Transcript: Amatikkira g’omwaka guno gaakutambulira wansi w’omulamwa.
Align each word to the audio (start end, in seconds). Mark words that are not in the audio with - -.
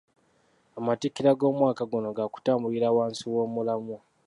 Amatikkira 0.79 1.31
g’omwaka 1.39 1.83
guno 1.91 2.09
gaakutambulira 2.17 2.95
wansi 2.97 3.23
w’omulamwa. 3.33 3.97